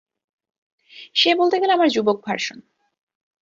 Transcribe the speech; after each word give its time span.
সে 1.15 1.31
বলতে 1.35 1.55
গেলে 1.59 1.73
আমার 1.73 1.89
যুবক 1.89 2.17
ভার্সন। 2.25 2.59